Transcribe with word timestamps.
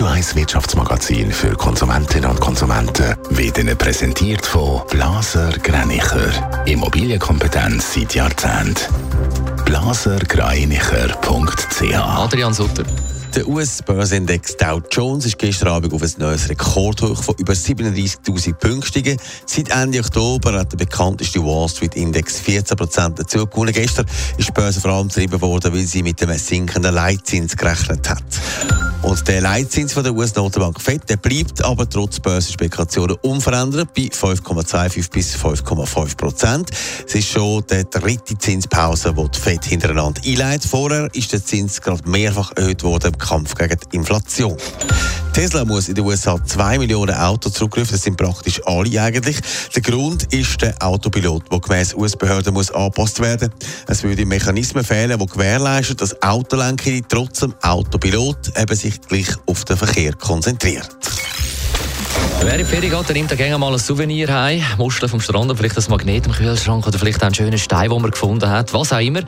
Radio 0.00 0.14
1 0.14 0.34
Wirtschaftsmagazin 0.34 1.30
für 1.30 1.54
Konsumentinnen 1.56 2.30
und 2.30 2.40
Konsumenten 2.40 3.16
wird 3.28 3.58
Ihnen 3.58 3.76
präsentiert 3.76 4.46
von 4.46 4.80
Blaser 4.88 5.50
Greinicher. 5.62 6.64
Immobilienkompetenz 6.64 7.92
seit 7.92 8.14
Jahrzehnten. 8.14 8.94
blasergreinicher.ch 9.66 11.92
Adrian 11.92 12.54
Sutter. 12.54 12.84
Der 13.34 13.46
US-Börsenindex 13.46 14.56
Dow 14.56 14.80
Jones 14.90 15.26
ist 15.26 15.38
gestern 15.38 15.68
Abend 15.68 15.92
auf 15.92 16.02
ein 16.02 16.12
neues 16.16 16.48
Rekordhoch 16.48 17.22
von 17.22 17.34
über 17.36 17.52
37.000 17.52 18.54
Punkten 18.54 18.80
gestiegen. 18.80 19.18
Seit 19.44 19.68
Ende 19.68 19.98
Oktober 19.98 20.54
hat 20.54 20.72
der 20.72 20.78
bekannteste 20.78 21.44
Wall 21.44 21.68
Street 21.68 21.94
Index 21.94 22.40
14% 22.40 23.16
dazu 23.16 23.46
gewonnen. 23.46 23.74
Gestern 23.74 24.06
ist 24.38 24.48
die 24.48 24.52
Börse 24.52 24.80
vor 24.80 24.92
allem 24.92 25.08
getrieben 25.08 25.42
worden, 25.42 25.74
weil 25.74 25.82
sie 25.82 26.02
mit 26.02 26.22
einem 26.22 26.38
sinkenden 26.38 26.94
Leitzins 26.94 27.54
gerechnet 27.54 28.08
hat. 28.08 28.89
Und 29.10 29.26
der 29.26 29.40
Leitzins 29.40 29.92
von 29.92 30.04
der 30.04 30.14
US-Notenbank 30.14 30.80
FED 30.80 31.10
der 31.10 31.16
bleibt 31.16 31.64
aber 31.64 31.88
trotz 31.88 32.20
Börsenspekulationen 32.20 33.16
unverändert 33.22 33.92
bei 33.92 34.02
5,25 34.02 35.10
bis 35.10 35.34
5,5 35.34 36.16
Prozent. 36.16 36.70
Es 37.04 37.16
ist 37.16 37.28
schon 37.28 37.64
die 37.68 37.82
dritte 37.90 38.38
Zinspause, 38.38 39.12
die 39.12 39.28
die 39.28 39.40
FED 39.40 39.64
hintereinander 39.64 40.22
einleitet. 40.24 40.70
Vorher 40.70 41.08
ist 41.12 41.32
der 41.32 41.44
Zins 41.44 41.80
gerade 41.80 42.08
mehrfach 42.08 42.52
erhöht 42.54 42.84
worden 42.84 43.12
im 43.12 43.18
Kampf 43.18 43.56
gegen 43.56 43.76
die 43.92 43.96
Inflation. 43.96 44.56
Tesla 45.32 45.64
muss 45.64 45.88
in 45.88 45.94
den 45.94 46.04
USA 46.04 46.44
2 46.44 46.78
Millionen 46.78 47.14
Autos 47.14 47.52
zurückrufen. 47.52 47.92
Das 47.92 48.02
sind 48.02 48.16
praktisch 48.16 48.60
alle 48.66 49.00
eigentlich. 49.00 49.36
Der 49.74 49.82
Grund 49.82 50.32
ist 50.32 50.60
der 50.60 50.74
Autopilot, 50.80 51.50
der 51.52 51.60
gemäss 51.60 51.94
US-Behörden 51.94 52.52
muss 52.52 52.70
angepasst 52.70 53.20
werden. 53.20 53.50
Es 53.86 54.02
würde 54.02 54.26
Mechanismen 54.26 54.84
fehlen, 54.84 55.18
die 55.18 55.26
gewährleisten, 55.26 55.96
dass 55.96 56.20
Autolenker 56.22 56.90
trotz 57.08 57.40
dem 57.40 57.54
Autopilot 57.62 58.58
eben 58.58 58.76
sich 58.76 59.00
gleich 59.02 59.28
auf 59.46 59.64
den 59.64 59.76
Verkehr 59.76 60.14
konzentriert. 60.14 60.88
Wer 62.42 62.52
in 62.52 62.58
die 62.60 62.64
Ferien 62.64 62.90
geht, 62.90 63.06
der 63.06 63.14
nimmt 63.14 63.36
gerne 63.36 63.58
mal 63.58 63.70
ein 63.74 63.78
Souvenir 63.78 64.32
heim. 64.32 64.62
Muscheln 64.78 65.10
vom 65.10 65.20
Strand, 65.20 65.54
vielleicht 65.58 65.76
ein 65.76 65.84
Magnet 65.90 66.26
im 66.26 66.32
Kühlschrank 66.32 66.86
oder 66.86 66.98
vielleicht 66.98 67.22
einen 67.22 67.34
schönen 67.34 67.58
Stein, 67.58 67.90
den 67.90 68.00
man 68.00 68.10
gefunden 68.10 68.48
hat. 68.48 68.72
Was 68.72 68.94
auch 68.94 68.98
immer. 68.98 69.20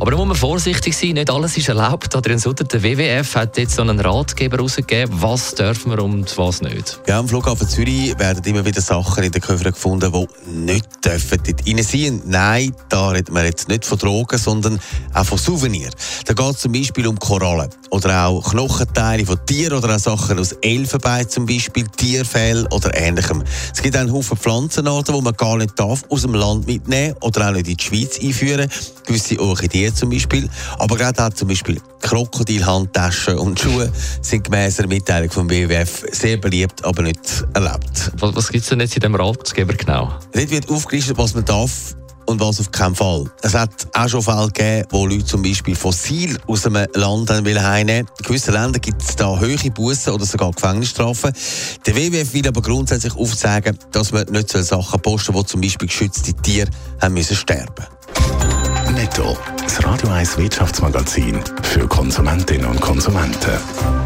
Aber 0.00 0.10
da 0.10 0.16
muss 0.16 0.26
man 0.26 0.36
vorsichtig 0.36 0.96
sein. 0.96 1.10
Nicht 1.10 1.30
alles 1.30 1.56
ist 1.56 1.68
erlaubt. 1.68 2.16
Adrian 2.16 2.40
Sutter, 2.40 2.64
der 2.64 2.82
WWF 2.82 3.36
hat 3.36 3.56
jetzt 3.56 3.76
so 3.76 3.82
einen 3.82 4.00
Ratgeber 4.00 4.58
rausgegeben. 4.58 5.14
Was 5.22 5.54
dürfen 5.54 5.92
wir 5.92 6.02
und 6.02 6.36
was 6.36 6.60
nicht? 6.60 6.98
Ja, 7.06 7.20
am 7.20 7.28
Flughafen 7.28 7.68
Zürich 7.68 8.18
werden 8.18 8.42
immer 8.44 8.64
wieder 8.64 8.80
Sachen 8.80 9.22
in 9.22 9.30
den 9.30 9.40
Köfern 9.40 9.72
gefunden, 9.72 10.12
die 10.12 10.50
nicht 10.50 10.86
dürfen 11.04 11.38
dort 11.46 11.66
rein 11.68 11.82
sein. 11.84 12.22
Nein, 12.26 12.74
da 12.88 13.10
reden 13.10 13.32
wir 13.32 13.44
jetzt 13.44 13.68
nicht 13.68 13.84
von 13.84 13.96
Drogen, 13.96 14.38
sondern 14.38 14.80
auch 15.14 15.24
von 15.24 15.38
Souvenirs. 15.38 15.94
Da 16.24 16.34
geht 16.34 16.54
es 16.56 16.62
zum 16.62 16.72
Beispiel 16.72 17.06
um 17.06 17.16
Korallen 17.16 17.70
oder 17.90 18.26
auch 18.26 18.50
Knochenteile 18.50 19.24
von 19.24 19.38
Tieren 19.46 19.78
oder 19.78 19.94
auch 19.94 20.00
Sachen 20.00 20.40
aus 20.40 20.50
Elfenbein 20.60 21.28
zum 21.28 21.46
Beispiel, 21.46 21.86
Tierfell 21.96 22.55
Fell 22.56 22.66
oder 22.70 22.96
ähnlichem. 22.96 23.42
Es 23.72 23.82
gibt 23.82 23.96
einen 23.96 24.12
Haufen 24.12 24.36
Pflanzenarten, 24.36 25.14
die 25.14 25.20
man 25.20 25.34
gar 25.34 25.56
nicht 25.56 25.78
darf 25.78 26.04
aus 26.08 26.22
dem 26.22 26.34
Land 26.34 26.66
mitnehmen 26.66 27.14
oder 27.20 27.48
auch 27.48 27.52
nicht 27.52 27.68
in 27.68 27.76
die 27.76 27.84
Schweiz 27.84 28.18
einführen. 28.20 28.70
Gewisse 29.06 29.38
Orchideen 29.40 29.94
zum 29.94 30.10
Beispiel. 30.10 30.48
Aber 30.78 30.96
gerade 30.96 31.24
auch 31.24 31.30
zum 31.30 31.48
Beispiel 31.48 31.80
Krokodilhandtaschen 32.00 33.38
und 33.38 33.58
Schuhe 33.58 33.92
sind 34.22 34.44
gemäss 34.44 34.76
der 34.76 34.86
Mitteilung 34.86 35.30
vom 35.30 35.50
WWF 35.50 36.04
sehr 36.12 36.36
beliebt, 36.36 36.84
aber 36.84 37.02
nicht 37.02 37.44
erlaubt. 37.54 38.12
Was, 38.18 38.34
was 38.34 38.48
gibt 38.48 38.64
es 38.64 38.70
denn 38.70 38.80
jetzt 38.80 38.94
in 38.96 39.00
diesem 39.00 39.14
Ratgeber 39.14 39.74
genau? 39.74 40.12
Dort 40.32 40.50
wird 40.50 40.68
aufgelistet, 40.68 41.18
was 41.18 41.34
man 41.34 41.44
darf 41.44 41.96
und 42.26 42.40
was 42.40 42.60
auf 42.60 42.70
keinen 42.70 42.94
Fall. 42.94 43.24
Es 43.42 43.54
hat 43.54 43.70
auch 43.92 44.08
schon 44.08 44.22
Fälle 44.22 44.46
gegeben, 44.48 44.86
wo 44.90 45.06
Leute 45.06 45.24
zum 45.24 45.42
Beispiel 45.42 45.74
Fossil 45.74 46.38
aus 46.46 46.66
einem 46.66 46.86
Land 46.94 47.30
heimnehmen 47.30 48.06
In 48.18 48.24
gewissen 48.24 48.54
Ländern 48.54 48.80
gibt 48.80 49.02
es 49.02 49.16
da 49.16 49.38
hohe 49.40 49.70
Bussen 49.70 50.12
oder 50.12 50.26
sogar 50.26 50.50
Gefängnisstrafen. 50.52 51.32
Der 51.86 51.96
WWF 51.96 52.32
will 52.32 52.48
aber 52.48 52.62
grundsätzlich 52.62 53.16
aufzeigen, 53.16 53.78
dass 53.92 54.12
man 54.12 54.26
nicht 54.26 54.50
so 54.50 54.60
Sachen 54.62 55.00
posten 55.00 55.34
wo 55.34 55.42
zum 55.42 55.60
Beispiel 55.60 55.88
geschützte 55.88 56.32
Tiere 56.34 56.70
haben 57.00 57.14
müssen 57.14 57.36
sterben 57.36 57.86
Netto, 58.94 59.36
das 59.62 59.84
Radio 59.84 60.08
1 60.08 60.38
Wirtschaftsmagazin 60.38 61.38
für 61.62 61.86
Konsumentinnen 61.86 62.66
und 62.66 62.80
Konsumenten. 62.80 64.05